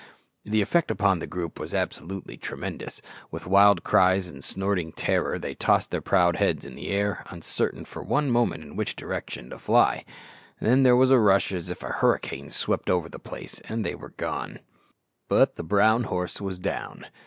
[0.43, 3.03] The effect upon the group was absolutely tremendous.
[3.29, 7.85] With wild cries and snorting terror they tossed their proud heads in the air, uncertain
[7.85, 10.03] for one moment in which direction to fly;
[10.59, 13.93] then there was a rush as if a hurricane swept over the place, and they
[13.93, 14.57] were gone.
[15.29, 17.05] But the brown horse was down.